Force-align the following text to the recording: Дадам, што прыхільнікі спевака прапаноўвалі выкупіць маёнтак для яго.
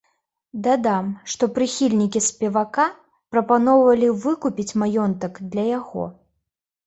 Дадам, 0.67 1.09
што 1.33 1.43
прыхільнікі 1.57 2.21
спевака 2.29 2.85
прапаноўвалі 3.35 4.09
выкупіць 4.23 4.77
маёнтак 4.85 5.33
для 5.51 5.63
яго. 5.79 6.03